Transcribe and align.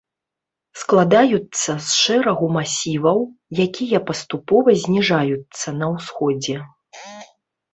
Складаюцца 0.83 1.71
з 1.87 1.91
шэрагу 2.03 2.45
масіваў, 2.57 3.19
якія 3.67 3.99
паступова 4.09 4.69
зніжаюцца 4.85 5.67
на 5.83 5.91
ўсходзе. 5.95 6.57